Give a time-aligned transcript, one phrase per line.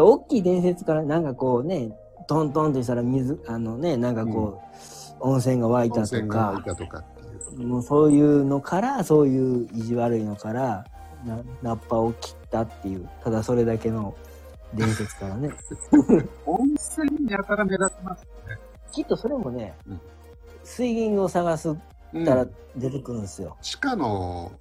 [0.00, 1.92] で大きい伝説からなんかこうね
[2.26, 4.62] トントンとしたら水あのねなんかこ
[5.20, 7.66] う、温泉が湧いたとかたとかっていう。
[7.66, 10.86] もうそういうのからそういう意地悪いのから
[11.24, 14.14] なナッパを切ったっていうただそれだけの
[14.72, 15.50] 伝説からね
[16.46, 18.26] 温泉やたら目立ちます。
[18.92, 20.00] きっとそれもね、うん
[20.62, 21.74] 水銀を探すう
[22.20, 23.56] んたら出てくるんですよ。
[23.60, 24.52] 地下の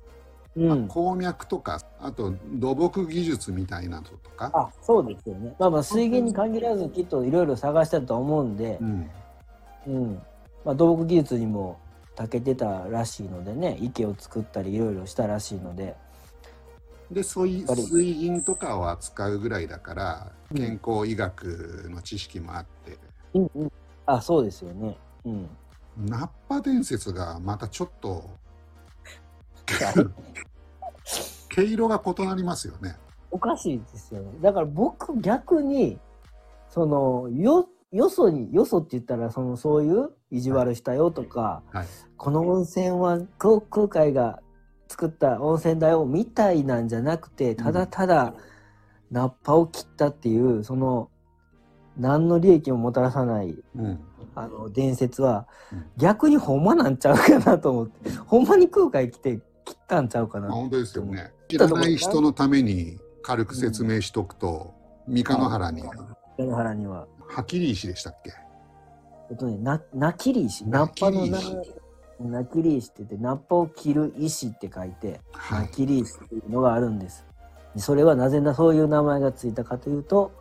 [0.56, 5.56] うん、鉱脈とか、あと土木技術みたいなのとか、あそうですよね。
[5.60, 9.10] まあまあ水源に限らずきっといろいろ探したと思うんでう、ん、
[9.88, 10.22] うん。
[10.66, 11.80] まあ、土木技術にも
[12.16, 15.96] 長けてたらしいのでね池を作ったりいろいろしたらしいので。
[17.12, 20.58] でそういう水銀とかを扱うぐらいだからうん。
[20.58, 22.98] 健康医学の知識もあって、
[23.34, 23.72] うんうん。
[24.06, 24.98] あそうですよね。
[25.26, 25.50] うん、
[25.98, 28.30] ナッパ伝説がまたちょっと
[31.56, 32.96] 毛色が異なりますよね。
[33.32, 34.32] おかしいですよね。
[34.42, 36.00] だから僕逆に
[36.70, 41.88] そのよよそによそって言ったらそのそういう意地悪したよとか、はい。
[42.18, 44.40] この温泉は空空海が
[44.88, 48.34] 作った温泉だよみたいなんじゃなくてただただ
[49.12, 51.10] ナッパを切ったっていうその
[51.98, 54.00] 何の利益ももたらさないうん。
[54.36, 55.86] あの伝説はうん。
[55.98, 58.10] 逆にほんまなんちゃうかなと思って。
[58.26, 59.40] ほんまに空海来て
[59.70, 61.32] 切ったんちゃうかなまあ、本当ですよね。
[61.48, 64.74] 知らない人のために軽く説明しとくと、
[65.08, 65.92] 三日野原に矢
[66.46, 67.06] 野原には。
[67.28, 68.34] ハキリ石でしたっけ？
[69.30, 70.66] えっとね、な、なきり石。
[70.66, 77.24] ナッパのななきり、なきり石って言って、ナッパを切る石って書いて、はないきり石っていうのがあるんです。
[77.78, 80.32] それはなぜな、そういう名前がついたかというと、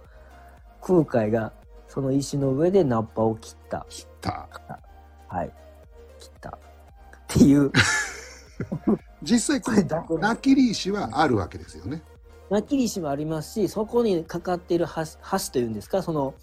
[0.81, 1.53] 空海が
[1.87, 3.85] その石の上でナッパを切った。
[3.91, 4.49] 切った。
[5.29, 5.53] はい。
[6.19, 6.49] 切った。
[6.49, 6.55] っ
[7.27, 7.71] ていう、
[9.23, 12.03] 実際こそれナキリ石はあるわけですよね。
[12.51, 16.35] なきり石もありますし、そこにかかっている橋橋というんですか、その、はい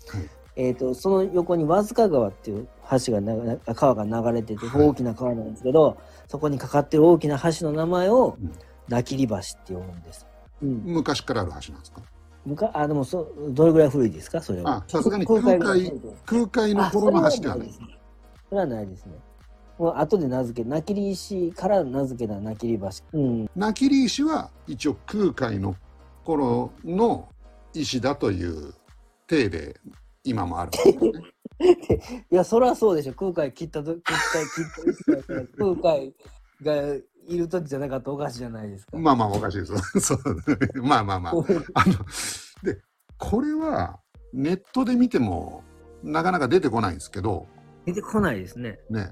[0.57, 2.67] えっ、と、その横に和塚川っていう
[3.05, 8.51] 橋がな川が流れてて、はい大きな川なんですけど、そこにかかってる大きな橋の名前をうん、
[8.87, 10.25] なきり橋って呼ぶんです。
[10.61, 10.83] うん。
[10.85, 12.01] 昔からある橋なんですか？
[12.45, 14.77] むかあ、でもそ、どれぐらい古いですか、それは。
[14.77, 15.73] あさすがに空海が
[16.25, 17.67] 空海の頃の橋ではない。
[17.67, 17.73] あ
[18.49, 19.13] それはないですね。
[19.77, 22.89] もう後で名付け、なきり石から名付けたなきり橋。
[23.13, 23.49] うん。
[23.55, 25.75] ナキリ石は一応空海の
[26.23, 27.27] 頃の
[27.73, 28.73] 石だという
[29.27, 29.79] 体で
[30.23, 30.71] 今もある
[31.01, 31.11] ね。
[32.31, 33.13] いや、そりゃそうでしょ。
[33.13, 36.15] 空海切ったと、切った、切った空海
[36.61, 36.95] が
[37.27, 38.97] いる時じゃなかったらおかしいじゃないですか。
[38.97, 39.99] まあまあおかしいです。
[39.99, 41.33] そうまあまあまあ。
[41.73, 41.95] あの
[42.63, 42.81] で
[43.17, 43.99] これは
[44.33, 45.63] ネットで見ても
[46.03, 47.47] なかなか出てこないんですけど
[47.85, 48.79] 出てこないですね。
[48.89, 49.11] ね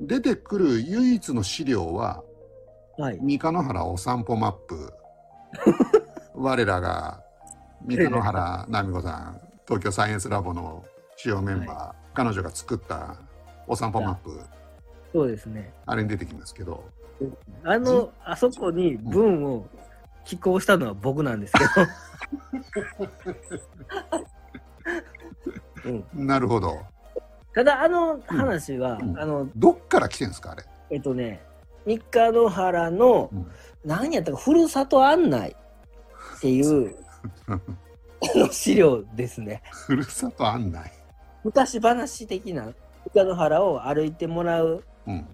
[0.00, 2.22] 出てくる唯一の資料は
[2.98, 3.18] はい。
[3.20, 4.92] 三日野原お散歩マップ。
[6.34, 7.22] 我らが
[7.84, 10.84] 三日野原奈美子さん東京サイエンスラボの
[11.16, 13.16] 主要メンバー、彼女が作った
[13.66, 14.40] お散歩マップ。
[15.12, 15.72] そうですね。
[15.86, 16.84] あれに出てきますけど。
[17.64, 19.66] あの、あそこに文を
[20.24, 21.66] 寄稿したのは僕なんですけど。
[26.14, 26.80] うん、なるほど
[27.56, 29.18] ただ、あの話は、うん。
[29.18, 30.62] あの、どっから来てんですかあれ？
[30.90, 31.42] えっとね、
[31.86, 33.46] 三日野原の、うん。
[33.82, 35.56] 何やったか、ふるさと案内
[36.36, 36.94] っていう
[37.48, 37.58] あ
[38.34, 39.62] の資料ですね。
[39.72, 40.92] ふるさと案内？
[41.44, 42.64] 昔話的な
[43.14, 45.26] 三日野原を歩いてもらううん。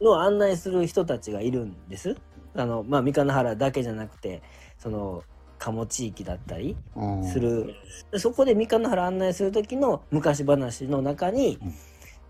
[0.00, 2.16] のを案内する人たちがいるんです。
[2.54, 4.40] あの、まあ、三日野原だけじゃなくて、
[4.78, 5.24] その、
[5.58, 7.74] 鴨地域だったりうんする。
[8.10, 11.58] でそこで三日野原案内する時の昔話の中に、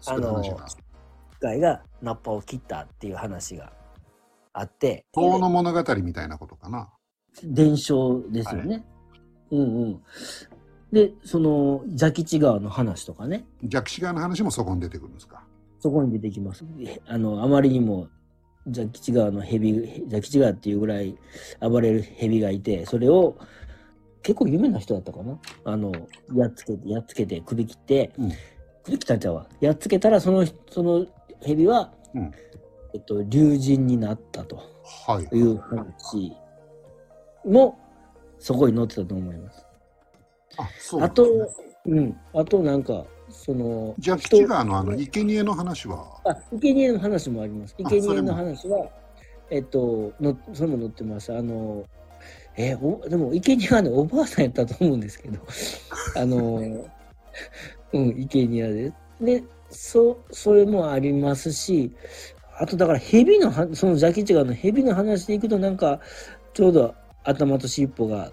[0.00, 0.76] そういう話が機
[1.40, 3.72] 械がナッパを切ったっていう話が
[4.52, 6.88] あって、遠の物語みたいなことかな
[7.44, 8.84] 伝承ですよね。
[9.50, 10.02] うんうん。
[10.92, 15.44] で、その、蛇吉川の話とかね、弱視川の話もそこに出てくるんですか？
[15.80, 16.64] そこに出てきます。
[16.78, 18.08] であの、あまりにも
[18.72, 19.72] 蛇吉川の蛇、
[20.10, 21.16] 蛇吉川っていうぐらい
[21.60, 23.36] 暴れる蛇がいて、それを
[24.22, 25.38] 結構有名な人だったかな？
[25.64, 25.92] あの、
[26.34, 28.32] やっつけて、やっつけて首切って、うん。
[28.82, 29.46] 首切ったんちゃうわ。
[29.60, 31.06] やっつけたらその、その
[31.42, 32.32] 蛇は、うん。
[32.94, 34.56] えっと、竜神になったと
[35.06, 35.36] はい。
[35.36, 36.32] いう話
[37.44, 37.78] も、
[38.38, 39.64] そこに載ってたと思います。
[40.58, 41.26] あそうあと、
[41.84, 46.20] うん、あとなんか、その、弱視川のあの生贄の話は？
[46.24, 47.74] あ、生贄の話もあります。
[47.82, 48.88] あ生贄の話は、
[49.50, 51.36] えっと、のそれも載ってます。
[51.36, 51.84] あの、
[52.56, 55.40] えおでも、生贄はね、おばあさんやったと思うんですけど、
[56.16, 56.88] あの、
[57.92, 58.92] うん、生贄で。
[59.20, 61.92] で、そ、それもありますし、
[62.58, 66.00] あとだから、蛇のは、そのジャキチガの蛇の話でいくと、なんか、
[66.54, 66.94] ちょうど
[67.24, 68.32] 頭と尻尾が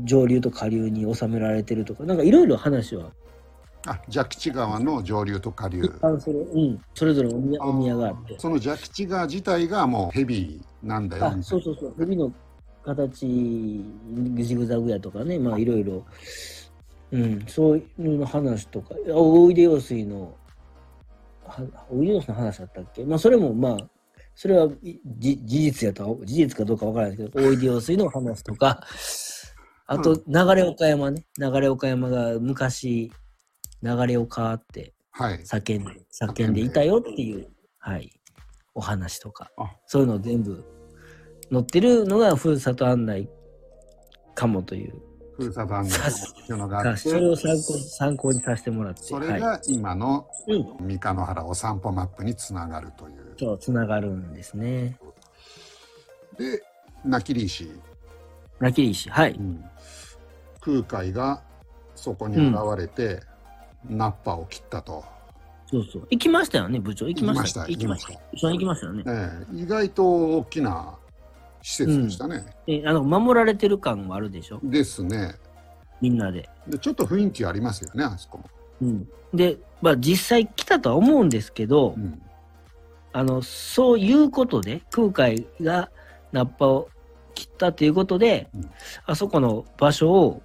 [0.00, 3.12] 上流と下流に収められてるとか、なんかいろいろ話は
[3.86, 5.80] あ蛇吉川の上流と下流。
[5.80, 8.38] 一般それ、うん、それぞれお宮お宮があって。
[8.38, 11.26] その蛇吉川自体がもうヘビーなんだよ。
[11.26, 12.32] あみたいうそそうそう、蛇の
[12.84, 13.84] 形、
[14.34, 16.04] ジグザグやとかね、まあいろいろ、
[17.12, 20.34] うん、そういうの話とか、あおいで用水の、
[21.46, 23.04] はおいで用水の話だったっけ？
[23.04, 23.76] まあそれもまあ、
[24.34, 24.68] それは
[25.18, 28.82] 事実やとは、事実かどうかわからないですけど、おいで用水の話とか、
[29.86, 33.10] あと、流れ岡山ね、流れ岡山が昔、
[33.82, 35.38] 流れ岡ってはい。
[35.40, 37.48] 叫んで、叫んでいたよっていう、
[37.78, 38.12] はい、
[38.74, 39.50] お話とか。
[39.56, 40.64] あ、そういうの全部
[41.52, 43.28] 載ってるのがふるさと案内
[44.34, 44.94] かもという、
[45.36, 45.92] ふるさと案内。
[45.92, 49.26] さっていうのがあってそれを参考参考にさせてもらって、はい。
[49.26, 53.34] それが今のうん、三日野原お散歩マップにつながるという。
[53.38, 54.98] そう、つながるんですね。
[56.38, 56.62] で
[57.04, 57.70] 泣きり石、
[58.60, 59.32] 泣き石、はい。
[59.32, 59.64] うん。
[60.60, 61.42] 空海が
[61.94, 63.22] そこに現れて、
[63.88, 65.04] ナッパを切ったと、
[65.70, 66.06] そうそう。
[66.10, 67.06] 行きましたよね、部長。
[67.06, 67.66] 行きました。
[67.66, 69.04] 行きました一緒に行きましたよね。
[69.06, 70.04] ええ意外と
[70.38, 70.94] 大きな
[71.62, 75.34] 施設でしたね、であの守られてる感もあるでしょ、ですね。
[76.00, 76.48] みんなで。
[76.66, 78.44] でちょっと雰囲気ありますよねあそこも、
[78.80, 82.20] うん、で、まあ実際来たとは思うんですけど、うん。
[83.12, 85.90] あの、そういうことで、空海が
[86.32, 86.88] ナッパを
[87.34, 88.70] 切ったということで、うん。
[89.06, 90.42] あそこの場所を、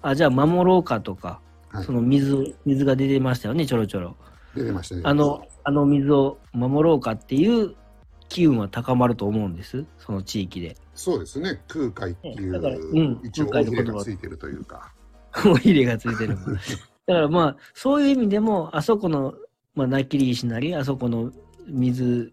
[0.00, 1.43] あ、じゃあ守ろうかとか、はい
[1.82, 4.16] その水、水が出てましたよね、ちょろちょろ。
[4.54, 7.74] 出てましたねあの、あの水を守ろうかっていう
[8.28, 10.76] 機運は高まると思うんです、その地域で。
[10.94, 14.92] そうですね空海っていう、だからうん一応大空海の言葉入れがついてるというか
[15.44, 16.38] お入れがついてる。
[17.06, 19.34] だからまあ、そういう意味でも、あそこの、
[19.74, 21.32] まあ、ナキリ石なり、あそこの
[21.66, 22.32] 水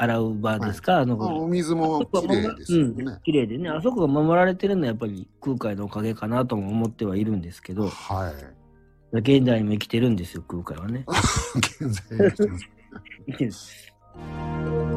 [0.00, 9.18] 洗う場ですか、あの、まあお水も綺麗ですよね、うん、綺麗でね、あそこが守られてるのはやっぱり空海のおかげかなとも思ってはいるんですけど、はい。
[9.18, 11.04] 現代にも生きてるんですよ、空海はね。
[11.56, 13.52] 現在生きてる